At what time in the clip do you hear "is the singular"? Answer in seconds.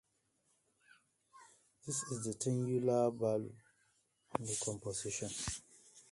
2.11-3.11